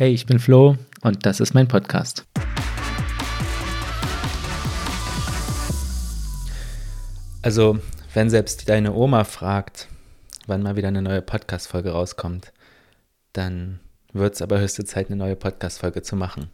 Hey, 0.00 0.14
ich 0.14 0.24
bin 0.24 0.38
Flo 0.38 0.78
und 1.02 1.26
das 1.26 1.40
ist 1.40 1.52
mein 1.52 1.68
Podcast. 1.68 2.24
Also, 7.42 7.78
wenn 8.14 8.30
selbst 8.30 8.70
deine 8.70 8.94
Oma 8.94 9.24
fragt, 9.24 9.88
wann 10.46 10.62
mal 10.62 10.76
wieder 10.76 10.88
eine 10.88 11.02
neue 11.02 11.20
Podcast-Folge 11.20 11.90
rauskommt, 11.90 12.54
dann 13.34 13.78
wird 14.14 14.36
es 14.36 14.40
aber 14.40 14.58
höchste 14.58 14.86
Zeit, 14.86 15.08
eine 15.08 15.16
neue 15.16 15.36
Podcast-Folge 15.36 16.00
zu 16.00 16.16
machen. 16.16 16.48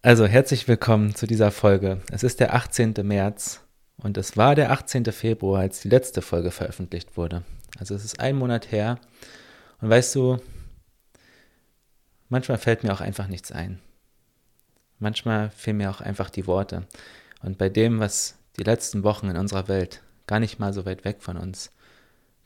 Also, 0.00 0.24
herzlich 0.24 0.66
willkommen 0.66 1.14
zu 1.14 1.26
dieser 1.26 1.50
Folge. 1.50 2.00
Es 2.10 2.22
ist 2.22 2.40
der 2.40 2.54
18. 2.54 2.94
März 3.02 3.60
und 3.98 4.16
es 4.16 4.38
war 4.38 4.54
der 4.54 4.72
18. 4.72 5.04
Februar, 5.12 5.60
als 5.60 5.82
die 5.82 5.90
letzte 5.90 6.22
Folge 6.22 6.52
veröffentlicht 6.52 7.18
wurde. 7.18 7.42
Also, 7.78 7.94
es 7.94 8.02
ist 8.02 8.18
ein 8.18 8.36
Monat 8.36 8.72
her. 8.72 8.98
Und 9.82 9.90
weißt 9.90 10.14
du, 10.14 10.38
manchmal 12.30 12.58
fällt 12.58 12.82
mir 12.82 12.92
auch 12.92 13.02
einfach 13.02 13.26
nichts 13.26 13.52
ein. 13.52 13.80
Manchmal 14.98 15.50
fehlen 15.50 15.76
mir 15.76 15.90
auch 15.90 16.00
einfach 16.00 16.30
die 16.30 16.46
Worte. 16.46 16.86
Und 17.42 17.58
bei 17.58 17.68
dem, 17.68 18.00
was 18.00 18.38
die 18.58 18.64
letzten 18.64 19.02
Wochen 19.02 19.28
in 19.28 19.36
unserer 19.36 19.68
Welt 19.68 20.02
gar 20.26 20.40
nicht 20.40 20.58
mal 20.58 20.72
so 20.72 20.86
weit 20.86 21.04
weg 21.04 21.18
von 21.20 21.36
uns 21.36 21.72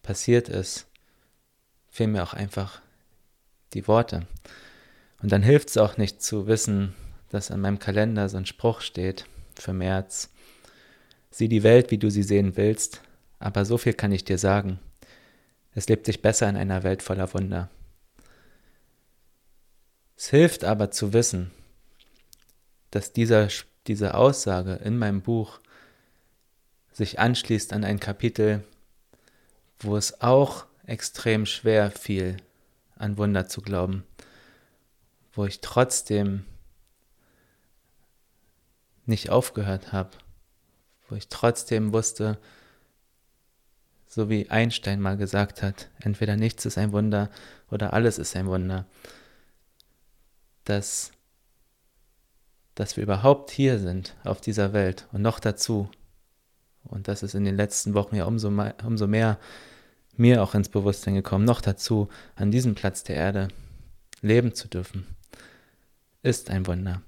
passiert 0.02 0.48
ist, 0.48 0.86
fehlen 1.88 2.12
mir 2.12 2.22
auch 2.22 2.34
einfach 2.34 2.80
die 3.72 3.86
Worte. 3.86 4.26
Und 5.22 5.32
dann 5.32 5.42
hilft 5.42 5.70
es 5.70 5.76
auch 5.76 5.96
nicht 5.96 6.22
zu 6.22 6.46
wissen, 6.46 6.94
dass 7.30 7.50
an 7.50 7.60
meinem 7.60 7.78
Kalender 7.78 8.28
so 8.28 8.36
ein 8.36 8.46
Spruch 8.46 8.80
steht 8.80 9.26
für 9.58 9.72
März. 9.72 10.30
Sieh 11.30 11.48
die 11.48 11.62
Welt, 11.62 11.90
wie 11.90 11.98
du 11.98 12.10
sie 12.10 12.22
sehen 12.22 12.56
willst, 12.56 13.00
aber 13.40 13.64
so 13.64 13.78
viel 13.78 13.94
kann 13.94 14.12
ich 14.12 14.24
dir 14.24 14.38
sagen. 14.38 14.78
Es 15.74 15.88
lebt 15.88 16.06
sich 16.06 16.22
besser 16.22 16.48
in 16.48 16.56
einer 16.56 16.84
Welt 16.84 17.02
voller 17.02 17.32
Wunder. 17.34 17.68
Es 20.24 20.30
hilft 20.30 20.64
aber 20.64 20.90
zu 20.90 21.12
wissen, 21.12 21.50
dass 22.90 23.12
dieser, 23.12 23.48
diese 23.86 24.14
Aussage 24.14 24.76
in 24.76 24.96
meinem 24.96 25.20
Buch 25.20 25.60
sich 26.94 27.18
anschließt 27.18 27.74
an 27.74 27.84
ein 27.84 28.00
Kapitel, 28.00 28.64
wo 29.80 29.98
es 29.98 30.22
auch 30.22 30.64
extrem 30.86 31.44
schwer 31.44 31.90
fiel, 31.90 32.38
an 32.96 33.18
Wunder 33.18 33.48
zu 33.48 33.60
glauben, 33.60 34.06
wo 35.34 35.44
ich 35.44 35.60
trotzdem 35.60 36.46
nicht 39.04 39.28
aufgehört 39.28 39.92
habe, 39.92 40.12
wo 41.10 41.16
ich 41.16 41.28
trotzdem 41.28 41.92
wusste, 41.92 42.38
so 44.06 44.30
wie 44.30 44.48
Einstein 44.48 45.02
mal 45.02 45.18
gesagt 45.18 45.62
hat, 45.62 45.90
entweder 46.00 46.36
nichts 46.36 46.64
ist 46.64 46.78
ein 46.78 46.92
Wunder 46.92 47.28
oder 47.70 47.92
alles 47.92 48.18
ist 48.18 48.34
ein 48.36 48.46
Wunder 48.46 48.86
dass, 50.64 51.12
dass 52.74 52.96
wir 52.96 53.04
überhaupt 53.04 53.50
hier 53.50 53.78
sind 53.78 54.16
auf 54.24 54.40
dieser 54.40 54.72
Welt 54.72 55.06
und 55.12 55.22
noch 55.22 55.40
dazu, 55.40 55.90
und 56.84 57.08
das 57.08 57.22
ist 57.22 57.34
in 57.34 57.44
den 57.44 57.56
letzten 57.56 57.94
Wochen 57.94 58.16
ja 58.16 58.24
umso, 58.24 58.48
umso 58.84 59.06
mehr 59.06 59.38
mir 60.16 60.42
auch 60.42 60.54
ins 60.54 60.68
Bewusstsein 60.68 61.14
gekommen, 61.14 61.44
noch 61.44 61.60
dazu, 61.60 62.08
an 62.36 62.50
diesem 62.50 62.74
Platz 62.74 63.02
der 63.02 63.16
Erde 63.16 63.48
leben 64.20 64.54
zu 64.54 64.68
dürfen, 64.68 65.06
ist 66.22 66.50
ein 66.50 66.66
Wunder. 66.66 67.02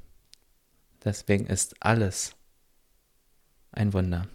Deswegen 1.04 1.46
ist 1.46 1.76
alles 1.80 2.32
ein 3.72 3.92
Wunder. 3.92 4.26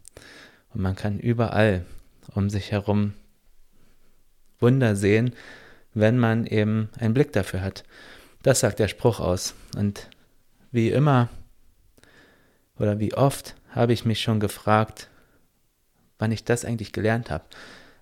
Und 0.74 0.82
man 0.82 0.96
kann 0.96 1.20
überall 1.20 1.86
um 2.34 2.50
sich 2.50 2.72
herum 2.72 3.14
Wunder 4.60 4.96
sehen, 4.96 5.36
wenn 5.94 6.18
man 6.18 6.46
eben 6.46 6.90
einen 6.98 7.14
Blick 7.14 7.34
dafür 7.34 7.62
hat. 7.62 7.84
Das 8.44 8.62
sagt 8.62 8.80
der 8.80 8.88
Spruch 8.88 9.20
aus. 9.20 9.54
Und 9.76 10.10
wie 10.72 10.90
immer 10.90 11.30
oder 12.78 13.00
wie 13.00 13.14
oft 13.14 13.56
habe 13.70 13.94
ich 13.94 14.06
mich 14.06 14.22
schon 14.22 14.40
gefragt, 14.40 15.10
wann 16.18 16.32
ich 16.32 16.44
das 16.44 16.66
eigentlich 16.66 16.92
gelernt 16.92 17.30
habe. 17.30 17.46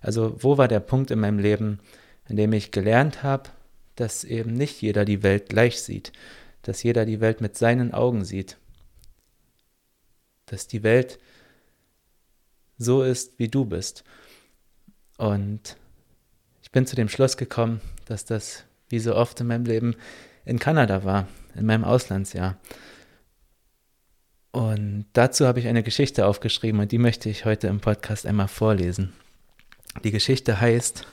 Also 0.00 0.36
wo 0.42 0.56
war 0.56 0.68
der 0.68 0.80
Punkt 0.80 1.10
in 1.10 1.20
meinem 1.20 1.38
Leben, 1.38 1.80
in 2.28 2.36
dem 2.36 2.52
ich 2.52 2.70
gelernt 2.70 3.22
habe, 3.22 3.50
dass 3.96 4.24
eben 4.24 4.54
nicht 4.54 4.80
jeder 4.80 5.04
die 5.04 5.22
Welt 5.22 5.48
gleich 5.48 5.82
sieht, 5.82 6.12
dass 6.62 6.82
jeder 6.82 7.04
die 7.04 7.20
Welt 7.20 7.40
mit 7.40 7.56
seinen 7.56 7.92
Augen 7.92 8.24
sieht, 8.24 8.56
dass 10.46 10.66
die 10.66 10.82
Welt 10.82 11.18
so 12.78 13.02
ist, 13.02 13.38
wie 13.38 13.48
du 13.48 13.66
bist. 13.66 14.04
Und 15.18 15.76
ich 16.62 16.70
bin 16.70 16.86
zu 16.86 16.96
dem 16.96 17.08
Schluss 17.08 17.36
gekommen, 17.36 17.80
dass 18.06 18.24
das, 18.24 18.64
wie 18.88 18.98
so 18.98 19.14
oft 19.14 19.38
in 19.40 19.48
meinem 19.48 19.66
Leben, 19.66 19.96
in 20.44 20.58
Kanada 20.58 21.04
war, 21.04 21.28
in 21.54 21.66
meinem 21.66 21.84
Auslandsjahr. 21.84 22.56
Und 24.52 25.06
dazu 25.12 25.46
habe 25.46 25.60
ich 25.60 25.68
eine 25.68 25.82
Geschichte 25.82 26.26
aufgeschrieben 26.26 26.80
und 26.80 26.90
die 26.90 26.98
möchte 26.98 27.28
ich 27.28 27.44
heute 27.44 27.68
im 27.68 27.80
Podcast 27.80 28.26
einmal 28.26 28.48
vorlesen. 28.48 29.12
Die 30.02 30.10
Geschichte 30.10 30.60
heißt 30.60 31.06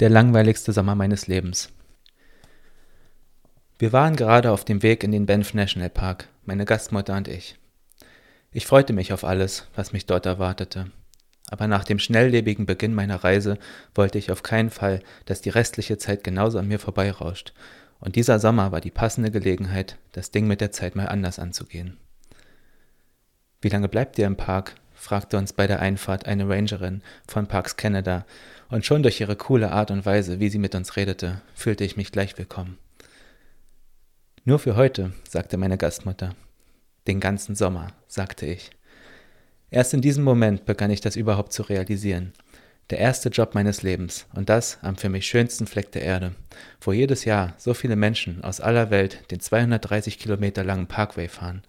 Der 0.00 0.10
langweiligste 0.10 0.72
Sommer 0.72 0.94
meines 0.94 1.26
Lebens. 1.26 1.70
Wir 3.78 3.92
waren 3.92 4.16
gerade 4.16 4.50
auf 4.50 4.64
dem 4.64 4.82
Weg 4.82 5.02
in 5.02 5.12
den 5.12 5.26
Banff 5.26 5.54
National 5.54 5.90
Park, 5.90 6.28
meine 6.44 6.64
Gastmutter 6.64 7.16
und 7.16 7.28
ich. 7.28 7.56
Ich 8.52 8.66
freute 8.66 8.92
mich 8.92 9.12
auf 9.12 9.24
alles, 9.24 9.66
was 9.74 9.92
mich 9.92 10.06
dort 10.06 10.26
erwartete. 10.26 10.90
Aber 11.48 11.66
nach 11.66 11.84
dem 11.84 11.98
schnelllebigen 11.98 12.66
Beginn 12.66 12.94
meiner 12.94 13.24
Reise 13.24 13.58
wollte 13.94 14.18
ich 14.18 14.30
auf 14.30 14.42
keinen 14.42 14.70
Fall, 14.70 15.00
dass 15.24 15.40
die 15.40 15.50
restliche 15.50 15.98
Zeit 15.98 16.22
genauso 16.22 16.58
an 16.58 16.68
mir 16.68 16.78
vorbeirauscht 16.78 17.52
und 18.02 18.16
dieser 18.16 18.40
Sommer 18.40 18.72
war 18.72 18.80
die 18.80 18.90
passende 18.90 19.30
Gelegenheit, 19.30 19.96
das 20.10 20.32
Ding 20.32 20.46
mit 20.48 20.60
der 20.60 20.72
Zeit 20.72 20.96
mal 20.96 21.06
anders 21.06 21.38
anzugehen. 21.38 21.96
Wie 23.60 23.68
lange 23.68 23.88
bleibt 23.88 24.18
ihr 24.18 24.26
im 24.26 24.36
Park? 24.36 24.74
fragte 24.92 25.38
uns 25.38 25.52
bei 25.52 25.66
der 25.66 25.80
Einfahrt 25.80 26.26
eine 26.26 26.48
Rangerin 26.48 27.02
von 27.26 27.46
Parks 27.46 27.76
Canada, 27.76 28.26
und 28.68 28.86
schon 28.86 29.02
durch 29.02 29.20
ihre 29.20 29.36
coole 29.36 29.70
Art 29.70 29.90
und 29.90 30.04
Weise, 30.06 30.40
wie 30.40 30.48
sie 30.48 30.58
mit 30.58 30.74
uns 30.74 30.96
redete, 30.96 31.42
fühlte 31.54 31.84
ich 31.84 31.96
mich 31.96 32.10
gleich 32.10 32.36
willkommen. 32.38 32.78
Nur 34.44 34.58
für 34.58 34.76
heute, 34.76 35.12
sagte 35.28 35.56
meine 35.56 35.78
Gastmutter. 35.78 36.34
Den 37.06 37.20
ganzen 37.20 37.54
Sommer, 37.54 37.88
sagte 38.08 38.46
ich. 38.46 38.70
Erst 39.70 39.94
in 39.94 40.00
diesem 40.00 40.24
Moment 40.24 40.64
begann 40.64 40.90
ich 40.90 41.00
das 41.00 41.16
überhaupt 41.16 41.52
zu 41.52 41.62
realisieren. 41.62 42.32
Der 42.90 42.98
erste 42.98 43.30
Job 43.30 43.54
meines 43.54 43.82
Lebens 43.82 44.26
und 44.34 44.48
das 44.48 44.78
am 44.82 44.96
für 44.96 45.08
mich 45.08 45.26
schönsten 45.26 45.66
Fleck 45.66 45.92
der 45.92 46.02
Erde, 46.02 46.34
wo 46.80 46.92
jedes 46.92 47.24
Jahr 47.24 47.54
so 47.56 47.74
viele 47.74 47.96
Menschen 47.96 48.44
aus 48.44 48.60
aller 48.60 48.90
Welt 48.90 49.30
den 49.30 49.40
230 49.40 50.18
Kilometer 50.18 50.62
langen 50.64 50.88
Parkway 50.88 51.28
fahren. 51.28 51.62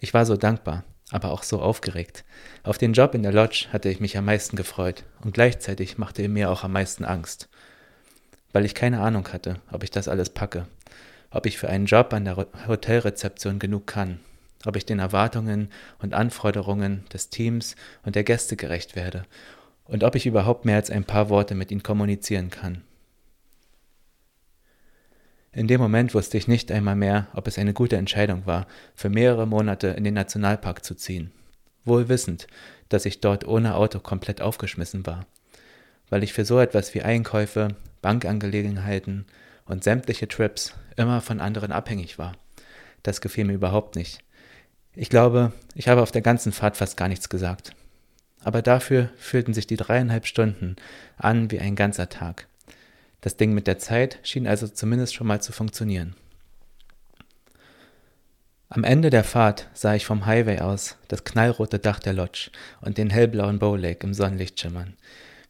Ich 0.00 0.12
war 0.12 0.26
so 0.26 0.36
dankbar, 0.36 0.84
aber 1.10 1.30
auch 1.30 1.44
so 1.44 1.60
aufgeregt. 1.60 2.24
Auf 2.62 2.78
den 2.78 2.92
Job 2.92 3.14
in 3.14 3.22
der 3.22 3.32
Lodge 3.32 3.68
hatte 3.72 3.88
ich 3.88 4.00
mich 4.00 4.18
am 4.18 4.26
meisten 4.26 4.56
gefreut 4.56 5.04
und 5.22 5.32
gleichzeitig 5.32 5.98
machte 5.98 6.22
er 6.22 6.28
mir 6.28 6.50
auch 6.50 6.64
am 6.64 6.72
meisten 6.72 7.04
Angst, 7.04 7.48
weil 8.52 8.64
ich 8.64 8.74
keine 8.74 9.00
Ahnung 9.00 9.28
hatte, 9.32 9.56
ob 9.70 9.82
ich 9.82 9.90
das 9.90 10.08
alles 10.08 10.30
packe, 10.30 10.66
ob 11.30 11.46
ich 11.46 11.58
für 11.58 11.68
einen 11.68 11.86
Job 11.86 12.12
an 12.12 12.26
der 12.26 12.36
Hotelrezeption 12.36 13.58
genug 13.60 13.86
kann, 13.86 14.20
ob 14.66 14.76
ich 14.76 14.84
den 14.84 14.98
Erwartungen 14.98 15.70
und 16.00 16.12
Anforderungen 16.12 17.04
des 17.12 17.30
Teams 17.30 17.76
und 18.04 18.14
der 18.14 18.24
Gäste 18.24 18.56
gerecht 18.56 18.94
werde 18.94 19.24
und 19.90 20.04
ob 20.04 20.14
ich 20.14 20.24
überhaupt 20.24 20.64
mehr 20.64 20.76
als 20.76 20.90
ein 20.90 21.04
paar 21.04 21.28
Worte 21.28 21.54
mit 21.54 21.70
ihnen 21.72 21.82
kommunizieren 21.82 22.48
kann. 22.48 22.82
In 25.52 25.66
dem 25.66 25.80
Moment 25.80 26.14
wusste 26.14 26.38
ich 26.38 26.46
nicht 26.46 26.70
einmal 26.70 26.94
mehr, 26.94 27.26
ob 27.34 27.48
es 27.48 27.58
eine 27.58 27.72
gute 27.72 27.96
Entscheidung 27.96 28.46
war, 28.46 28.68
für 28.94 29.08
mehrere 29.08 29.48
Monate 29.48 29.88
in 29.88 30.04
den 30.04 30.14
Nationalpark 30.14 30.84
zu 30.84 30.94
ziehen, 30.94 31.32
wohl 31.84 32.08
wissend, 32.08 32.46
dass 32.88 33.04
ich 33.04 33.20
dort 33.20 33.44
ohne 33.46 33.74
Auto 33.74 33.98
komplett 33.98 34.40
aufgeschmissen 34.40 35.04
war, 35.06 35.26
weil 36.08 36.22
ich 36.22 36.32
für 36.32 36.44
so 36.44 36.60
etwas 36.60 36.94
wie 36.94 37.02
Einkäufe, 37.02 37.74
Bankangelegenheiten 38.00 39.26
und 39.66 39.82
sämtliche 39.82 40.28
Trips 40.28 40.72
immer 40.96 41.20
von 41.20 41.40
anderen 41.40 41.72
abhängig 41.72 42.16
war. 42.16 42.36
Das 43.02 43.20
gefiel 43.20 43.44
mir 43.44 43.54
überhaupt 43.54 43.96
nicht. 43.96 44.22
Ich 44.94 45.08
glaube, 45.08 45.52
ich 45.74 45.88
habe 45.88 46.02
auf 46.02 46.12
der 46.12 46.22
ganzen 46.22 46.52
Fahrt 46.52 46.76
fast 46.76 46.96
gar 46.96 47.08
nichts 47.08 47.28
gesagt 47.28 47.74
aber 48.42 48.62
dafür 48.62 49.10
fühlten 49.16 49.54
sich 49.54 49.66
die 49.66 49.76
dreieinhalb 49.76 50.26
Stunden 50.26 50.76
an 51.16 51.50
wie 51.50 51.60
ein 51.60 51.76
ganzer 51.76 52.08
Tag. 52.08 52.46
Das 53.20 53.36
Ding 53.36 53.52
mit 53.52 53.66
der 53.66 53.78
Zeit 53.78 54.18
schien 54.22 54.46
also 54.46 54.66
zumindest 54.66 55.14
schon 55.14 55.26
mal 55.26 55.42
zu 55.42 55.52
funktionieren. 55.52 56.14
Am 58.68 58.84
Ende 58.84 59.10
der 59.10 59.24
Fahrt 59.24 59.68
sah 59.74 59.94
ich 59.94 60.06
vom 60.06 60.26
Highway 60.26 60.60
aus 60.60 60.96
das 61.08 61.24
knallrote 61.24 61.80
Dach 61.80 61.98
der 61.98 62.12
Lodge 62.12 62.50
und 62.80 62.98
den 62.98 63.10
hellblauen 63.10 63.58
Bow 63.58 63.76
Lake 63.76 64.06
im 64.06 64.14
Sonnenlicht 64.14 64.60
schimmern. 64.60 64.94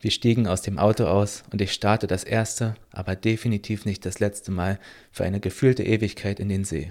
Wir 0.00 0.10
stiegen 0.10 0.46
aus 0.46 0.62
dem 0.62 0.78
Auto 0.78 1.04
aus 1.04 1.44
und 1.52 1.60
ich 1.60 1.72
starrte 1.72 2.06
das 2.06 2.24
erste, 2.24 2.74
aber 2.90 3.16
definitiv 3.16 3.84
nicht 3.84 4.06
das 4.06 4.18
letzte 4.18 4.50
Mal 4.50 4.78
für 5.12 5.24
eine 5.24 5.40
gefühlte 5.40 5.82
Ewigkeit 5.82 6.40
in 6.40 6.48
den 6.48 6.64
See. 6.64 6.88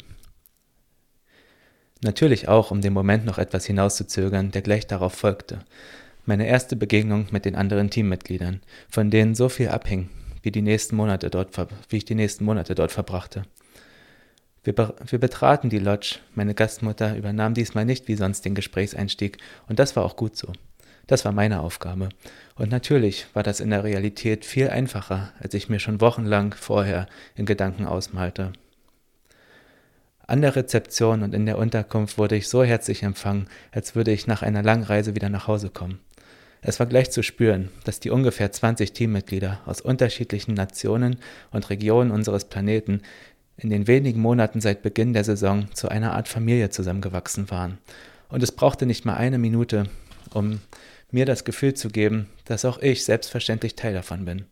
Natürlich 2.01 2.47
auch, 2.47 2.71
um 2.71 2.81
den 2.81 2.93
Moment 2.93 3.25
noch 3.25 3.37
etwas 3.37 3.65
hinauszuzögern, 3.65 4.51
der 4.51 4.61
gleich 4.61 4.87
darauf 4.87 5.13
folgte. 5.13 5.59
Meine 6.25 6.47
erste 6.47 6.75
Begegnung 6.75 7.27
mit 7.31 7.43
den 7.43 7.55
anderen 7.55 7.89
Teammitgliedern, 7.89 8.61
von 8.89 9.09
denen 9.09 9.35
so 9.35 9.49
viel 9.49 9.69
abhing, 9.69 10.09
wie, 10.41 10.51
die 10.51 10.61
nächsten 10.61 10.95
Monate 10.95 11.29
dort, 11.29 11.49
wie 11.89 11.97
ich 11.97 12.05
die 12.05 12.15
nächsten 12.15 12.45
Monate 12.45 12.75
dort 12.75 12.91
verbrachte. 12.91 13.43
Wir, 14.63 14.73
be 14.73 14.93
wir 15.07 15.19
betraten 15.19 15.69
die 15.69 15.79
Lodge. 15.79 16.19
Meine 16.35 16.53
Gastmutter 16.53 17.17
übernahm 17.17 17.53
diesmal 17.53 17.85
nicht 17.85 18.07
wie 18.07 18.15
sonst 18.15 18.45
den 18.45 18.55
Gesprächseinstieg, 18.55 19.37
und 19.67 19.79
das 19.79 19.95
war 19.95 20.05
auch 20.05 20.15
gut 20.15 20.37
so. 20.37 20.53
Das 21.07 21.25
war 21.25 21.31
meine 21.31 21.61
Aufgabe. 21.61 22.09
Und 22.55 22.69
natürlich 22.69 23.25
war 23.33 23.41
das 23.41 23.59
in 23.59 23.71
der 23.71 23.83
Realität 23.83 24.45
viel 24.45 24.69
einfacher, 24.69 25.33
als 25.39 25.53
ich 25.55 25.67
mir 25.67 25.79
schon 25.79 26.01
wochenlang 26.01 26.53
vorher 26.53 27.07
in 27.35 27.45
Gedanken 27.45 27.87
ausmalte. 27.87 28.53
An 30.29 30.43
der 30.43 30.55
Rezeption 30.55 31.23
und 31.23 31.33
in 31.33 31.47
der 31.47 31.57
Unterkunft 31.57 32.19
wurde 32.19 32.35
ich 32.35 32.49
so 32.49 32.63
herzlich 32.63 33.01
empfangen, 33.01 33.47
als 33.71 33.95
würde 33.95 34.11
ich 34.11 34.27
nach 34.27 34.43
einer 34.43 34.61
langen 34.61 34.83
Reise 34.83 35.15
wieder 35.15 35.27
nach 35.27 35.47
Hause 35.47 35.71
kommen. 35.71 36.01
Es 36.61 36.79
war 36.79 36.85
gleich 36.85 37.09
zu 37.09 37.23
spüren, 37.23 37.69
dass 37.83 37.99
die 37.99 38.11
ungefähr 38.11 38.51
20 38.51 38.93
Teammitglieder 38.93 39.61
aus 39.65 39.81
unterschiedlichen 39.81 40.53
Nationen 40.53 41.17
und 41.49 41.71
Regionen 41.71 42.11
unseres 42.11 42.45
Planeten 42.45 43.01
in 43.57 43.71
den 43.71 43.87
wenigen 43.87 44.21
Monaten 44.21 44.61
seit 44.61 44.83
Beginn 44.83 45.13
der 45.13 45.23
Saison 45.23 45.65
zu 45.73 45.89
einer 45.89 46.13
Art 46.13 46.27
Familie 46.27 46.69
zusammengewachsen 46.69 47.49
waren. 47.49 47.79
Und 48.29 48.43
es 48.43 48.51
brauchte 48.51 48.85
nicht 48.85 49.05
mal 49.05 49.15
eine 49.15 49.39
Minute, 49.39 49.89
um 50.31 50.59
mir 51.09 51.25
das 51.25 51.43
Gefühl 51.43 51.73
zu 51.73 51.89
geben, 51.89 52.29
dass 52.45 52.65
auch 52.65 52.77
ich 52.83 53.03
selbstverständlich 53.03 53.75
Teil 53.75 53.95
davon 53.95 54.25
bin. 54.25 54.45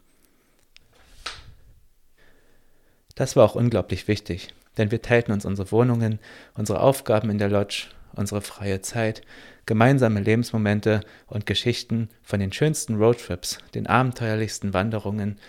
Das 3.17 3.35
war 3.35 3.43
auch 3.43 3.55
unglaublich 3.55 4.07
wichtig, 4.07 4.53
denn 4.77 4.91
wir 4.91 5.01
teilten 5.01 5.31
uns 5.31 5.43
unsere 5.43 5.71
Wohnungen, 5.71 6.19
unsere 6.53 6.81
Aufgaben 6.81 7.31
in 7.31 7.39
der 7.39 7.49
Lodge, 7.49 7.87
unsere 8.13 8.41
freie 8.41 8.81
Zeit, 8.81 9.23
gemeinsame 9.65 10.19
Lebensmomente 10.19 11.01
und 11.25 11.47
Geschichten 11.47 12.09
von 12.21 12.39
den 12.39 12.53
schönsten 12.53 12.97
Roadtrips, 12.97 13.57
den 13.73 13.87
abenteuerlichsten 13.87 14.75
Wanderungen, 14.75 15.39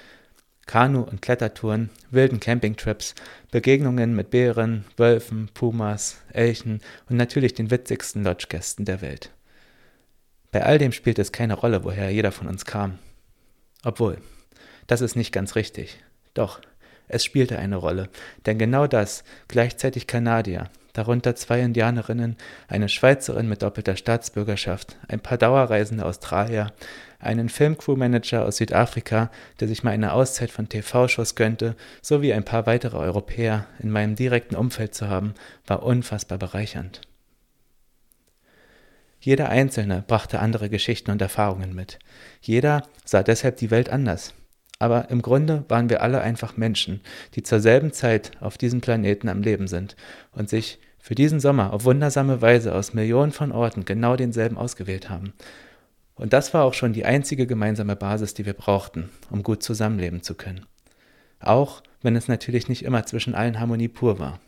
Kanu- 0.67 1.03
und 1.03 1.21
Klettertouren, 1.21 1.91
wilden 2.11 2.41
Campingtrips, 2.41 3.15
Begegnungen 3.51 4.17
mit 4.17 4.31
Bären, 4.31 4.87
Wölfen, 4.97 5.51
Pumas, 5.53 6.23
Elchen 6.33 6.81
und 7.11 7.19
natürlich 7.19 7.53
den 7.53 7.71
witzigsten 7.71 8.25
Lodgegästen 8.25 8.87
der 8.87 9.03
Welt. 9.03 9.31
Bei 10.53 10.65
all 10.65 10.79
dem 10.79 10.93
spielt 10.93 11.19
es 11.19 11.33
keine 11.33 11.53
Rolle, 11.53 11.85
woher 11.85 12.09
jeder 12.09 12.33
von 12.33 12.49
uns 12.49 12.65
kam. 12.65 12.99
Obwohl, 13.85 14.17
das 14.87 15.03
ist 15.03 15.17
nicht 15.17 15.33
ganz 15.33 15.55
richtig. 15.55 16.03
Doch, 16.33 16.63
es 17.09 17.25
spielte 17.25 17.59
eine 17.59 17.77
Rolle, 17.77 18.09
denn 18.47 18.59
genau 18.59 18.87
das, 18.87 19.25
gleichzeitig 19.49 20.07
Kanadier, 20.07 20.69
darunter 20.93 21.37
zwei 21.37 21.61
Indianerinnen, 21.61 22.37
eine 22.67 22.89
Schweizerin 22.89 23.49
mit 23.49 23.63
doppelter 23.63 23.97
Staatsbürgerschaft, 23.97 24.97
ein 25.09 25.21
paar 25.21 25.39
dauerreisende 25.39 26.05
Australier, 26.05 26.73
einen 27.21 27.49
Filmcrewmanager 27.49 28.45
aus 28.45 28.57
Südafrika, 28.59 29.31
der 29.61 29.69
sich 29.69 29.83
mal 29.83 29.91
eine 29.91 30.13
Auszeit 30.13 30.51
von 30.51 30.69
TV-Shows 30.69 31.35
gönnte, 31.35 31.77
sowie 32.03 32.33
ein 32.33 32.45
paar 32.45 32.67
weitere 32.67 32.97
Europäer 32.97 33.67
in 33.81 33.91
meinem 33.91 34.15
direkten 34.15 34.57
Umfeld 34.57 34.95
zu 34.95 35.09
haben, 35.09 35.35
war 35.67 35.83
unfassbar 35.83 36.39
bereichernd. 36.39 37.01
Jeder 39.21 39.49
Einzelne 39.49 40.05
brachte 40.07 40.39
andere 40.39 40.69
Geschichten 40.71 41.11
und 41.11 41.21
Erfahrungen 41.21 41.75
mit. 41.75 41.99
Jeder 42.41 42.85
sah 43.05 43.23
deshalb 43.23 43.57
die 43.57 43.71
Welt 43.71 43.89
anders. 43.89 44.33
Aber 44.79 45.11
im 45.11 45.23
Grunde 45.23 45.65
waren 45.69 45.91
wir 45.91 46.03
alle 46.03 46.21
einfach 46.21 46.57
Menschen, 46.57 47.01
die 47.35 47.43
zur 47.43 47.61
selben 47.61 47.93
Zeit 47.93 48.33
auf 48.41 48.59
diesem 48.59 48.81
Planeten 48.81 49.29
am 49.29 49.43
Leben 49.43 49.67
sind 49.67 49.97
und 50.33 50.49
sich 50.49 50.79
für 50.99 51.15
diesen 51.15 51.41
Sommer 51.41 51.73
auf 51.73 51.85
wundersame 51.85 52.43
Weise 52.43 52.75
aus 52.75 52.95
Millionen 52.95 53.33
von 53.33 53.51
Orten 53.51 53.85
genau 53.85 54.17
denselben 54.17 54.57
ausgewählt 54.57 55.11
haben. 55.11 55.33
Und 56.15 56.33
das 56.33 56.53
war 56.53 56.65
auch 56.65 56.75
schon 56.75 56.93
die 56.93 57.05
einzige 57.05 57.47
gemeinsame 57.47 57.97
Basis, 57.97 58.35
die 58.35 58.45
wir 58.45 58.53
brauchten, 58.53 59.09
um 59.31 59.43
gut 59.43 59.63
zusammenleben 59.63 60.23
zu 60.23 60.35
können. 60.35 60.67
Auch 61.41 61.83
wenn 62.03 62.17
es 62.17 62.29
natürlich 62.29 62.69
nicht 62.69 62.85
immer 62.85 63.07
zwischen 63.07 63.35
allen 63.35 63.61
Harmonie 63.61 63.89
pur 63.89 64.19
war. 64.19 64.41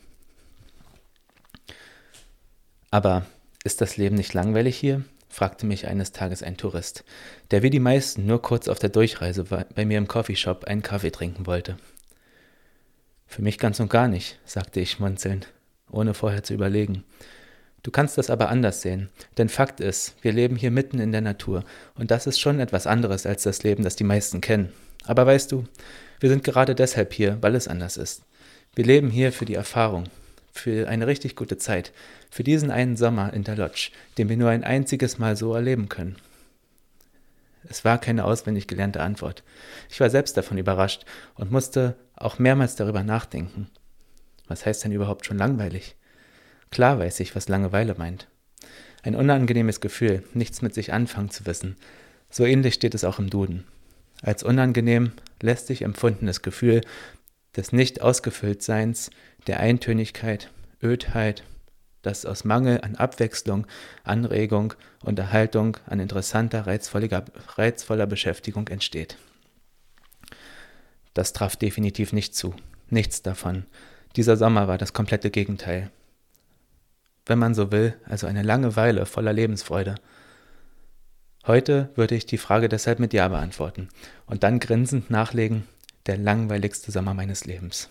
Aber 2.90 3.24
ist 3.62 3.80
das 3.80 3.96
Leben 3.96 4.16
nicht 4.16 4.34
langweilig 4.34 4.76
hier? 4.76 5.04
Fragte 5.30 5.64
mich 5.64 5.86
eines 5.86 6.12
Tages 6.12 6.42
ein 6.42 6.56
Tourist, 6.56 7.04
der 7.50 7.62
wie 7.62 7.70
die 7.70 7.80
meisten 7.80 8.26
nur 8.26 8.42
kurz 8.42 8.68
auf 8.68 8.78
der 8.78 8.90
Durchreise 8.90 9.44
bei 9.44 9.84
mir 9.84 9.96
im 9.96 10.08
Coffeeshop 10.08 10.64
einen 10.64 10.82
Kaffee 10.82 11.12
trinken 11.12 11.46
wollte. 11.46 11.76
Für 13.26 13.42
mich 13.42 13.58
ganz 13.58 13.78
und 13.80 13.88
gar 13.88 14.08
nicht, 14.08 14.38
sagte 14.44 14.80
ich 14.80 14.90
schmunzelnd, 14.90 15.48
ohne 15.90 16.14
vorher 16.14 16.42
zu 16.42 16.52
überlegen. 16.52 17.04
Du 17.82 17.90
kannst 17.90 18.18
das 18.18 18.28
aber 18.28 18.50
anders 18.50 18.82
sehen, 18.82 19.08
denn 19.38 19.48
Fakt 19.48 19.80
ist, 19.80 20.16
wir 20.20 20.32
leben 20.32 20.56
hier 20.56 20.72
mitten 20.72 20.98
in 20.98 21.12
der 21.12 21.22
Natur, 21.22 21.64
und 21.94 22.10
das 22.10 22.26
ist 22.26 22.40
schon 22.40 22.60
etwas 22.60 22.86
anderes 22.86 23.24
als 23.24 23.44
das 23.44 23.62
Leben, 23.62 23.84
das 23.84 23.96
die 23.96 24.04
meisten 24.04 24.40
kennen. 24.40 24.72
Aber 25.04 25.24
weißt 25.24 25.50
du, 25.52 25.64
wir 26.18 26.28
sind 26.28 26.44
gerade 26.44 26.74
deshalb 26.74 27.14
hier, 27.14 27.38
weil 27.40 27.54
es 27.54 27.68
anders 27.68 27.96
ist. 27.96 28.22
Wir 28.74 28.84
leben 28.84 29.10
hier 29.10 29.32
für 29.32 29.46
die 29.46 29.54
Erfahrung, 29.54 30.04
für 30.52 30.88
eine 30.88 31.06
richtig 31.06 31.36
gute 31.36 31.58
Zeit, 31.58 31.92
für 32.30 32.44
diesen 32.44 32.70
einen 32.70 32.96
Sommer 32.96 33.32
in 33.32 33.44
der 33.44 33.56
Lodge, 33.56 33.90
den 34.18 34.28
wir 34.28 34.36
nur 34.36 34.50
ein 34.50 34.64
einziges 34.64 35.18
Mal 35.18 35.36
so 35.36 35.54
erleben 35.54 35.88
können. 35.88 36.16
Es 37.68 37.84
war 37.84 37.98
keine 37.98 38.24
auswendig 38.24 38.66
gelernte 38.66 39.02
Antwort. 39.02 39.42
Ich 39.90 40.00
war 40.00 40.10
selbst 40.10 40.36
davon 40.36 40.58
überrascht 40.58 41.04
und 41.34 41.52
musste 41.52 41.96
auch 42.16 42.38
mehrmals 42.38 42.76
darüber 42.76 43.02
nachdenken. 43.02 43.68
Was 44.48 44.66
heißt 44.66 44.84
denn 44.84 44.92
überhaupt 44.92 45.26
schon 45.26 45.38
langweilig? 45.38 45.96
Klar 46.70 46.98
weiß 46.98 47.20
ich, 47.20 47.36
was 47.36 47.48
Langeweile 47.48 47.94
meint. 47.96 48.28
Ein 49.02 49.14
unangenehmes 49.14 49.80
Gefühl, 49.80 50.24
nichts 50.34 50.62
mit 50.62 50.74
sich 50.74 50.92
anfangen 50.92 51.30
zu 51.30 51.46
wissen. 51.46 51.76
So 52.30 52.44
ähnlich 52.44 52.74
steht 52.74 52.94
es 52.94 53.04
auch 53.04 53.18
im 53.18 53.30
Duden. 53.30 53.64
Als 54.22 54.42
unangenehm, 54.42 55.12
lästig 55.40 55.82
empfundenes 55.82 56.42
Gefühl 56.42 56.82
des 57.56 57.72
Nicht-Ausgefülltseins, 57.72 59.10
der 59.46 59.60
Eintönigkeit, 59.60 60.50
Ödheit, 60.82 61.44
das 62.02 62.24
aus 62.24 62.44
Mangel 62.44 62.80
an 62.80 62.96
Abwechslung, 62.96 63.66
Anregung 64.04 64.74
und 65.02 65.18
Erhaltung 65.18 65.76
an 65.86 66.00
interessanter, 66.00 66.66
reizvoller, 66.66 67.24
reizvoller 67.56 68.06
Beschäftigung 68.06 68.68
entsteht. 68.68 69.16
Das 71.14 71.32
traf 71.32 71.56
definitiv 71.56 72.12
nicht 72.12 72.34
zu. 72.34 72.54
Nichts 72.88 73.22
davon. 73.22 73.66
Dieser 74.16 74.36
Sommer 74.36 74.68
war 74.68 74.78
das 74.78 74.92
komplette 74.92 75.30
Gegenteil. 75.30 75.90
Wenn 77.26 77.38
man 77.38 77.54
so 77.54 77.70
will, 77.70 77.94
also 78.06 78.26
eine 78.26 78.42
Langeweile 78.42 79.06
voller 79.06 79.32
Lebensfreude. 79.32 79.96
Heute 81.46 81.90
würde 81.94 82.14
ich 82.14 82.26
die 82.26 82.38
Frage 82.38 82.68
deshalb 82.68 82.98
mit 82.98 83.12
Ja 83.12 83.28
beantworten 83.28 83.88
und 84.26 84.42
dann 84.42 84.58
grinsend 84.58 85.10
nachlegen, 85.10 85.66
der 86.06 86.16
langweiligste 86.16 86.92
Sommer 86.92 87.14
meines 87.14 87.44
Lebens. 87.44 87.90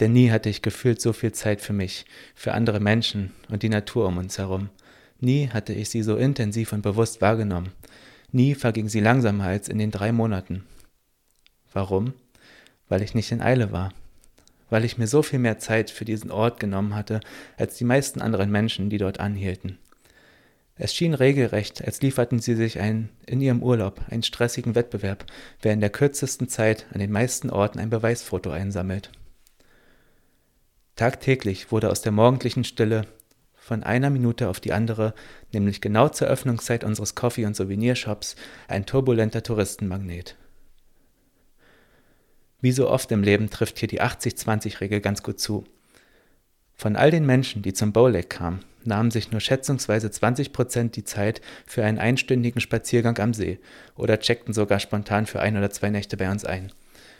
Denn 0.00 0.12
nie 0.12 0.30
hatte 0.30 0.48
ich 0.48 0.62
gefühlt 0.62 1.00
so 1.00 1.12
viel 1.12 1.32
Zeit 1.32 1.60
für 1.60 1.72
mich, 1.72 2.06
für 2.34 2.52
andere 2.52 2.80
Menschen 2.80 3.32
und 3.48 3.62
die 3.62 3.68
Natur 3.68 4.06
um 4.06 4.18
uns 4.18 4.38
herum. 4.38 4.68
Nie 5.20 5.48
hatte 5.48 5.72
ich 5.72 5.88
sie 5.90 6.02
so 6.02 6.16
intensiv 6.16 6.72
und 6.72 6.82
bewusst 6.82 7.20
wahrgenommen. 7.20 7.72
Nie 8.30 8.54
verging 8.54 8.88
sie 8.88 9.00
langsamer 9.00 9.44
als 9.44 9.68
in 9.68 9.78
den 9.78 9.90
drei 9.90 10.12
Monaten. 10.12 10.64
Warum? 11.72 12.12
Weil 12.88 13.02
ich 13.02 13.14
nicht 13.14 13.32
in 13.32 13.42
Eile 13.42 13.72
war. 13.72 13.92
Weil 14.70 14.84
ich 14.84 14.98
mir 14.98 15.06
so 15.06 15.22
viel 15.22 15.38
mehr 15.38 15.58
Zeit 15.58 15.90
für 15.90 16.04
diesen 16.04 16.30
Ort 16.30 16.60
genommen 16.60 16.94
hatte 16.94 17.20
als 17.56 17.76
die 17.76 17.84
meisten 17.84 18.20
anderen 18.20 18.50
Menschen, 18.50 18.90
die 18.90 18.98
dort 18.98 19.18
anhielten. 19.18 19.78
Es 20.80 20.94
schien 20.94 21.12
regelrecht, 21.12 21.84
als 21.84 22.00
lieferten 22.02 22.38
sie 22.38 22.54
sich 22.54 22.78
ein, 22.78 23.08
in 23.26 23.40
ihrem 23.40 23.64
Urlaub 23.64 24.00
einen 24.10 24.22
stressigen 24.22 24.76
Wettbewerb, 24.76 25.26
wer 25.60 25.72
in 25.72 25.80
der 25.80 25.90
kürzesten 25.90 26.48
Zeit 26.48 26.86
an 26.92 27.00
den 27.00 27.10
meisten 27.10 27.50
Orten 27.50 27.80
ein 27.80 27.90
Beweisfoto 27.90 28.50
einsammelt. 28.50 29.10
Tagtäglich 30.94 31.72
wurde 31.72 31.90
aus 31.90 32.00
der 32.00 32.12
morgendlichen 32.12 32.62
Stille 32.62 33.06
von 33.54 33.82
einer 33.82 34.08
Minute 34.08 34.48
auf 34.48 34.60
die 34.60 34.72
andere, 34.72 35.14
nämlich 35.52 35.80
genau 35.80 36.08
zur 36.08 36.28
Öffnungszeit 36.28 36.84
unseres 36.84 37.16
Coffee- 37.16 37.44
und 37.44 37.56
Souvenirshops, 37.56 38.36
ein 38.68 38.86
turbulenter 38.86 39.42
Touristenmagnet. 39.42 40.36
Wie 42.60 42.72
so 42.72 42.88
oft 42.88 43.10
im 43.12 43.22
Leben 43.22 43.50
trifft 43.50 43.78
hier 43.78 43.88
die 43.88 44.00
80-20-Regel 44.00 45.00
ganz 45.00 45.22
gut 45.22 45.38
zu. 45.38 45.64
Von 46.74 46.96
all 46.96 47.10
den 47.10 47.26
Menschen, 47.26 47.62
die 47.62 47.72
zum 47.72 47.92
Bow 47.92 48.08
Lake 48.08 48.28
kamen, 48.28 48.64
nahmen 48.88 49.12
sich 49.12 49.30
nur 49.30 49.40
schätzungsweise 49.40 50.10
20 50.10 50.52
Prozent 50.52 50.96
die 50.96 51.04
Zeit 51.04 51.40
für 51.66 51.84
einen 51.84 51.98
einstündigen 51.98 52.60
Spaziergang 52.60 53.18
am 53.18 53.32
See 53.32 53.60
oder 53.94 54.18
checkten 54.18 54.52
sogar 54.52 54.80
spontan 54.80 55.26
für 55.26 55.40
ein 55.40 55.56
oder 55.56 55.70
zwei 55.70 55.90
Nächte 55.90 56.16
bei 56.16 56.28
uns 56.28 56.44
ein, 56.44 56.72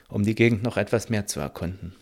um 0.08 0.24
die 0.24 0.34
Gegend 0.34 0.64
noch 0.64 0.76
etwas 0.76 1.08
mehr 1.08 1.26
zu 1.26 1.38
erkunden. 1.38 1.94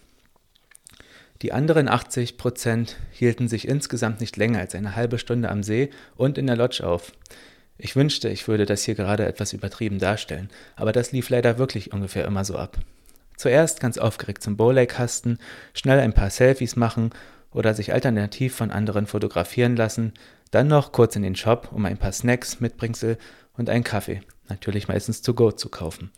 Die 1.43 1.53
anderen 1.53 1.89
80 1.89 2.39
Prozent 2.39 2.97
hielten 3.11 3.47
sich 3.47 3.69
insgesamt 3.69 4.21
nicht 4.21 4.39
länger 4.39 4.61
als 4.61 4.75
eine 4.75 4.97
halbe 4.97 5.19
Stunde 5.19 5.51
am 5.51 5.63
See 5.63 5.91
und 6.17 6.39
in 6.39 6.47
der 6.47 6.57
Lodge 6.57 6.87
auf. 6.87 7.13
Ich 7.77 7.95
wünschte, 7.95 8.31
ich 8.31 8.49
würde 8.49 8.65
das 8.65 8.85
hier 8.85 8.95
gerade 8.95 9.27
etwas 9.27 9.53
übertrieben 9.53 9.99
darstellen, 9.99 10.49
aber 10.77 10.93
das 10.93 11.13
lief 11.13 11.29
leider 11.29 11.59
wirklich 11.59 11.93
ungefähr 11.93 12.25
immer 12.25 12.47
so 12.47 12.57
ab. 12.57 12.79
Zuerst 13.37 13.81
ganz 13.81 13.99
aufgeregt 13.99 14.43
zum 14.43 14.57
Bowlake 14.57 14.99
hasten, 14.99 15.39
schnell 15.75 16.01
ein 16.01 16.15
paar 16.15 16.31
Selfies 16.31 16.75
machen 16.75 17.11
oder 17.57 17.73
sich 17.73 17.95
alternativ 17.95 18.55
von 18.55 18.71
anderen 18.71 19.07
fotografieren 19.07 19.77
lassen, 19.77 20.13
dann 20.51 20.69
noch 20.69 20.93
kurz 20.93 21.17
in 21.17 21.23
den 21.23 21.37
Shop, 21.37 21.71
um 21.73 21.87
ein 21.87 21.97
paar 21.97 22.13
Snacks, 22.13 22.61
Mitbringsel 22.61 23.17
und 23.57 23.71
einen 23.71 23.83
Kaffee, 23.83 24.21
natürlich 24.51 24.89
meistens 24.89 25.23
to 25.23 25.33
go, 25.33 25.51
zu 25.51 25.71
kaufen. 25.71 26.11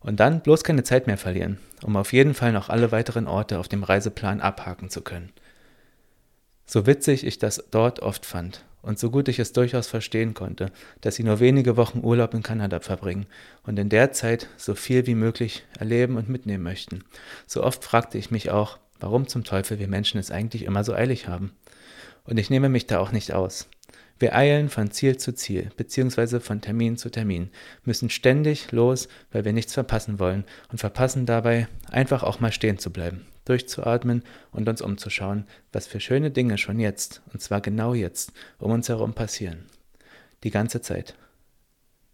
Und 0.00 0.18
dann 0.18 0.40
bloß 0.40 0.64
keine 0.64 0.84
Zeit 0.84 1.06
mehr 1.06 1.18
verlieren, 1.18 1.58
um 1.82 1.94
auf 1.96 2.14
jeden 2.14 2.32
Fall 2.32 2.52
noch 2.52 2.70
alle 2.70 2.90
weiteren 2.90 3.26
Orte 3.26 3.58
auf 3.58 3.68
dem 3.68 3.82
Reiseplan 3.82 4.40
abhaken 4.40 4.88
zu 4.88 5.02
können. 5.02 5.30
So 6.64 6.86
witzig 6.86 7.26
ich 7.26 7.38
das 7.38 7.64
dort 7.70 8.00
oft 8.00 8.24
fand 8.24 8.64
und 8.80 8.98
so 8.98 9.10
gut 9.10 9.28
ich 9.28 9.38
es 9.38 9.52
durchaus 9.52 9.88
verstehen 9.88 10.32
konnte, 10.32 10.72
dass 11.02 11.16
sie 11.16 11.22
nur 11.22 11.38
wenige 11.38 11.76
Wochen 11.76 12.00
Urlaub 12.02 12.32
in 12.32 12.42
Kanada 12.42 12.80
verbringen 12.80 13.26
und 13.62 13.78
in 13.78 13.90
der 13.90 14.12
Zeit 14.12 14.48
so 14.56 14.74
viel 14.74 15.06
wie 15.06 15.14
möglich 15.14 15.66
erleben 15.78 16.16
und 16.16 16.30
mitnehmen 16.30 16.64
möchten, 16.64 17.04
so 17.46 17.62
oft 17.62 17.84
fragte 17.84 18.16
ich 18.16 18.30
mich 18.30 18.50
auch, 18.50 18.78
warum 19.00 19.26
zum 19.26 19.44
Teufel 19.44 19.78
wir 19.78 19.88
Menschen 19.88 20.18
es 20.18 20.30
eigentlich 20.30 20.64
immer 20.64 20.84
so 20.84 20.94
eilig 20.94 21.28
haben. 21.28 21.52
Und 22.24 22.38
ich 22.38 22.50
nehme 22.50 22.68
mich 22.68 22.86
da 22.86 22.98
auch 22.98 23.12
nicht 23.12 23.32
aus. 23.32 23.68
Wir 24.18 24.34
eilen 24.34 24.68
von 24.68 24.90
Ziel 24.90 25.16
zu 25.16 25.32
Ziel, 25.32 25.70
beziehungsweise 25.76 26.40
von 26.40 26.60
Termin 26.60 26.96
zu 26.96 27.08
Termin, 27.08 27.50
müssen 27.84 28.10
ständig 28.10 28.72
los, 28.72 29.08
weil 29.30 29.44
wir 29.44 29.52
nichts 29.52 29.74
verpassen 29.74 30.18
wollen 30.18 30.44
und 30.70 30.78
verpassen 30.78 31.24
dabei, 31.24 31.68
einfach 31.90 32.24
auch 32.24 32.40
mal 32.40 32.50
stehen 32.50 32.78
zu 32.78 32.92
bleiben, 32.92 33.26
durchzuatmen 33.44 34.24
und 34.50 34.68
uns 34.68 34.82
umzuschauen, 34.82 35.46
was 35.72 35.86
für 35.86 36.00
schöne 36.00 36.32
Dinge 36.32 36.58
schon 36.58 36.80
jetzt, 36.80 37.22
und 37.32 37.40
zwar 37.40 37.60
genau 37.60 37.94
jetzt, 37.94 38.32
um 38.58 38.72
uns 38.72 38.88
herum 38.88 39.14
passieren. 39.14 39.66
Die 40.42 40.50
ganze 40.50 40.80
Zeit. 40.80 41.14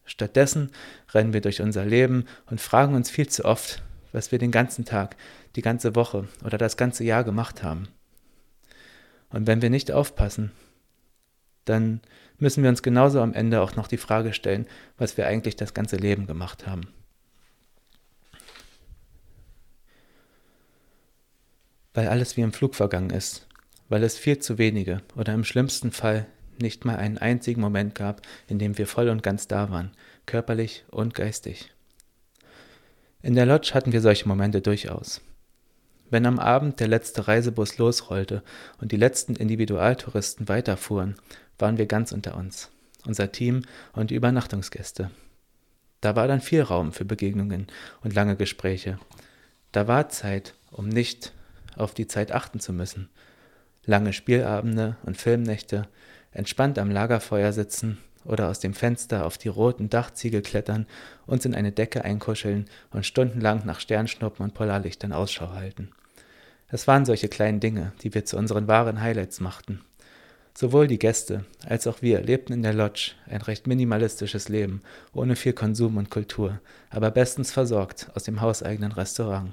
Stattdessen 0.05 0.71
rennen 1.13 1.33
wir 1.33 1.41
durch 1.41 1.63
unser 1.63 1.87
Leben 1.87 2.27
und 2.51 2.61
fragen 2.61 2.95
uns 2.95 3.09
viel 3.09 3.29
zu 3.29 3.47
oft, 3.47 3.83
was 4.15 4.33
wir 4.33 4.39
den 4.39 4.53
ganzen 4.53 4.85
Tag, 4.85 5.17
die 5.57 5.63
ganze 5.63 5.95
Woche 5.95 6.29
oder 6.45 6.57
das 6.57 6.77
ganze 6.77 7.05
Jahr 7.05 7.25
gemacht 7.25 7.63
haben. 7.63 7.89
Und 9.29 9.47
wenn 9.47 9.61
wir 9.61 9.71
nicht 9.71 9.91
aufpassen, 9.91 10.53
dann 11.65 12.01
müssen 12.39 12.63
wir 12.63 12.71
uns 12.71 12.83
genauso 12.83 13.21
am 13.21 13.35
Ende 13.35 13.61
auch 13.61 13.75
noch 13.75 13.89
die 13.89 13.97
Frage 13.97 14.33
stellen, 14.33 14.67
was 14.97 15.17
wir 15.17 15.27
eigentlich 15.27 15.57
das 15.57 15.75
ganze 15.75 15.97
Leben 15.97 16.27
gemacht 16.27 16.67
haben. 16.67 16.83
Weil 21.93 22.09
alles 22.09 22.37
wie 22.37 22.43
im 22.43 22.53
Flug 22.53 22.75
vergangen 22.75 23.11
ist, 23.11 23.49
weil 23.89 24.03
es 24.03 24.19
viel 24.19 24.39
zu 24.39 24.59
wenige 24.59 25.01
oder 25.17 25.35
im 25.35 25.45
schlimmsten 25.45 25.91
Fall 25.91 26.27
nicht 26.61 26.85
mal 26.85 26.97
einen 26.97 27.19
einzigen 27.19 27.61
Moment 27.61 27.97
gab, 27.97 28.23
in 28.47 28.61
dem 28.61 28.79
wir 28.79 28.87
voll 28.87 29.09
und 29.09 29.25
ganz 29.25 29.49
da 29.49 29.71
waren, 29.71 29.91
körperlich 30.27 30.85
und 30.91 31.15
geistig. 31.15 31.74
In 33.25 33.35
der 33.35 33.47
Lodge 33.47 33.73
hatten 33.73 33.93
wir 33.93 34.03
solche 34.03 34.29
Momente 34.29 34.61
durchaus. 34.61 35.23
Wenn 36.11 36.27
am 36.27 36.39
Abend 36.39 36.79
der 36.79 36.89
letzte 36.89 37.27
Reisebus 37.27 37.79
losrollte 37.79 38.43
und 38.83 38.93
die 38.93 38.99
letzten 38.99 39.35
Individualtouristen 39.35 40.47
weiterfuhren, 40.47 41.15
waren 41.59 41.79
wir 41.79 41.87
ganz 41.87 42.13
unter 42.13 42.37
uns, 42.37 42.71
unser 43.07 43.33
Team 43.33 43.63
und 43.95 44.11
die 44.11 44.15
Übernachtungsgäste. 44.15 45.11
Da 46.03 46.17
war 46.17 46.29
dann 46.29 46.43
viel 46.43 46.61
Raum 46.61 46.93
für 46.93 47.07
Begegnungen 47.07 47.69
und 48.03 48.15
lange 48.15 48.37
Gespräche. 48.37 48.99
Da 49.73 49.89
war 49.89 50.11
Zeit, 50.11 50.53
um 50.71 50.91
nicht 50.91 51.33
auf 51.77 51.95
die 51.95 52.07
Zeit 52.07 52.31
achten 52.31 52.61
zu 52.61 52.75
müssen. 52.75 53.09
Lange 53.87 54.13
Spielabende 54.13 54.99
und 55.03 55.17
Filmnächte, 55.17 55.89
entspannt 56.31 56.79
am 56.79 56.91
Lagerfeuer 56.91 57.55
sitzen 57.55 57.97
oder 58.25 58.49
aus 58.49 58.61
dem 58.61 58.75
Fenster 58.75 59.27
auf 59.27 59.39
die 59.39 59.49
roten 59.49 59.91
Dachziegel 59.91 60.43
klettern, 60.43 60.87
uns 61.27 61.45
in 61.45 61.55
eine 61.55 61.73
Decke 61.73 62.05
einkuscheln 62.05 62.67
und 62.91 63.07
stundenlang 63.07 63.65
nach 63.65 63.81
Sternschnuppen 63.81 64.45
und 64.45 64.55
Polarlichtern 64.55 65.13
Ausschau 65.13 65.51
halten. 65.51 65.91
Es 66.69 66.87
waren 66.87 67.05
solche 67.05 67.29
kleinen 67.29 67.61
Dinge, 67.61 67.93
die 68.03 68.15
wir 68.15 68.25
zu 68.25 68.37
unseren 68.37 68.67
wahren 68.67 69.01
Highlights 69.01 69.41
machten. 69.41 69.81
Sowohl 70.57 70.87
die 70.87 71.01
Gäste 71.01 71.45
als 71.67 71.87
auch 71.87 72.01
wir 72.01 72.21
lebten 72.21 72.53
in 72.53 72.63
der 72.63 72.75
Lodge 72.75 73.13
ein 73.27 73.43
recht 73.43 73.67
minimalistisches 73.67 74.49
Leben, 74.49 74.83
ohne 75.13 75.35
viel 75.35 75.53
Konsum 75.53 75.97
und 75.97 76.11
Kultur, 76.11 76.61
aber 76.91 77.11
bestens 77.11 77.51
versorgt 77.51 78.11
aus 78.15 78.23
dem 78.23 78.41
hauseigenen 78.41 78.93
Restaurant. 78.93 79.53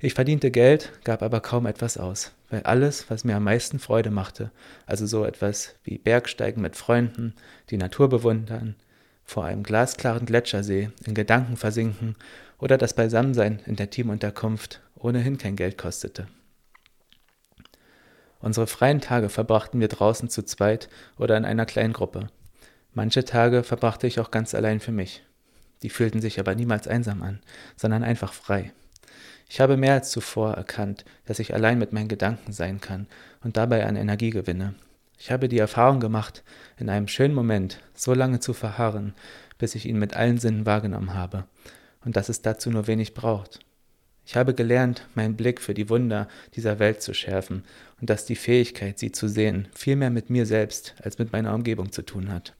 Ich 0.00 0.14
verdiente 0.14 0.52
Geld, 0.52 0.92
gab 1.02 1.22
aber 1.22 1.40
kaum 1.40 1.66
etwas 1.66 1.98
aus, 1.98 2.32
weil 2.50 2.62
alles, 2.62 3.10
was 3.10 3.24
mir 3.24 3.34
am 3.34 3.42
meisten 3.42 3.80
Freude 3.80 4.12
machte, 4.12 4.52
also 4.86 5.06
so 5.06 5.24
etwas 5.24 5.74
wie 5.82 5.98
Bergsteigen 5.98 6.62
mit 6.62 6.76
Freunden, 6.76 7.34
die 7.70 7.78
Natur 7.78 8.08
bewundern, 8.08 8.76
vor 9.24 9.44
einem 9.44 9.64
glasklaren 9.64 10.24
Gletschersee 10.24 10.90
in 11.04 11.14
Gedanken 11.14 11.56
versinken 11.56 12.14
oder 12.58 12.78
das 12.78 12.94
Beisammensein 12.94 13.60
in 13.66 13.74
der 13.74 13.90
Teamunterkunft 13.90 14.80
ohnehin 14.94 15.36
kein 15.36 15.56
Geld 15.56 15.76
kostete. 15.76 16.28
Unsere 18.38 18.68
freien 18.68 19.00
Tage 19.00 19.28
verbrachten 19.28 19.80
wir 19.80 19.88
draußen 19.88 20.30
zu 20.30 20.44
zweit 20.44 20.88
oder 21.18 21.36
in 21.36 21.44
einer 21.44 21.66
kleinen 21.66 21.92
Gruppe. 21.92 22.28
Manche 22.94 23.24
Tage 23.24 23.64
verbrachte 23.64 24.06
ich 24.06 24.20
auch 24.20 24.30
ganz 24.30 24.54
allein 24.54 24.78
für 24.78 24.92
mich. 24.92 25.24
Die 25.82 25.90
fühlten 25.90 26.20
sich 26.20 26.38
aber 26.38 26.54
niemals 26.54 26.86
einsam 26.86 27.22
an, 27.22 27.40
sondern 27.76 28.04
einfach 28.04 28.32
frei. 28.32 28.72
Ich 29.48 29.60
habe 29.60 29.76
mehr 29.76 29.94
als 29.94 30.10
zuvor 30.10 30.52
erkannt, 30.52 31.04
dass 31.24 31.38
ich 31.38 31.54
allein 31.54 31.78
mit 31.78 31.92
meinen 31.92 32.08
Gedanken 32.08 32.52
sein 32.52 32.80
kann 32.80 33.06
und 33.42 33.56
dabei 33.56 33.86
an 33.86 33.96
Energie 33.96 34.30
gewinne. 34.30 34.74
Ich 35.18 35.30
habe 35.30 35.48
die 35.48 35.58
Erfahrung 35.58 36.00
gemacht, 36.00 36.44
in 36.78 36.88
einem 36.88 37.08
schönen 37.08 37.34
Moment 37.34 37.80
so 37.94 38.14
lange 38.14 38.40
zu 38.40 38.52
verharren, 38.52 39.14
bis 39.58 39.74
ich 39.74 39.86
ihn 39.86 39.98
mit 39.98 40.14
allen 40.14 40.38
Sinnen 40.38 40.66
wahrgenommen 40.66 41.14
habe, 41.14 41.44
und 42.04 42.16
dass 42.16 42.28
es 42.28 42.42
dazu 42.42 42.70
nur 42.70 42.86
wenig 42.86 43.14
braucht. 43.14 43.58
Ich 44.24 44.36
habe 44.36 44.52
gelernt, 44.52 45.08
meinen 45.14 45.36
Blick 45.36 45.60
für 45.60 45.72
die 45.72 45.88
Wunder 45.88 46.28
dieser 46.54 46.78
Welt 46.78 47.02
zu 47.02 47.14
schärfen 47.14 47.64
und 47.98 48.10
dass 48.10 48.26
die 48.26 48.36
Fähigkeit, 48.36 48.98
sie 48.98 49.10
zu 49.10 49.26
sehen, 49.26 49.68
viel 49.74 49.96
mehr 49.96 50.10
mit 50.10 50.28
mir 50.28 50.44
selbst 50.44 50.94
als 51.02 51.18
mit 51.18 51.32
meiner 51.32 51.54
Umgebung 51.54 51.90
zu 51.90 52.02
tun 52.02 52.30
hat. 52.30 52.54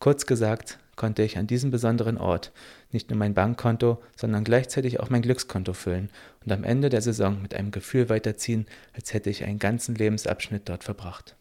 Kurz 0.00 0.26
gesagt, 0.26 0.78
konnte 1.00 1.22
ich 1.22 1.38
an 1.38 1.46
diesem 1.46 1.70
besonderen 1.70 2.18
Ort 2.18 2.52
nicht 2.92 3.08
nur 3.08 3.18
mein 3.18 3.32
Bankkonto, 3.32 4.02
sondern 4.16 4.44
gleichzeitig 4.44 5.00
auch 5.00 5.08
mein 5.08 5.22
Glückskonto 5.22 5.72
füllen 5.72 6.10
und 6.44 6.52
am 6.52 6.62
Ende 6.62 6.90
der 6.90 7.00
Saison 7.00 7.40
mit 7.40 7.54
einem 7.54 7.70
Gefühl 7.70 8.10
weiterziehen, 8.10 8.66
als 8.92 9.14
hätte 9.14 9.30
ich 9.30 9.44
einen 9.44 9.58
ganzen 9.58 9.94
Lebensabschnitt 9.94 10.68
dort 10.68 10.84
verbracht. 10.84 11.36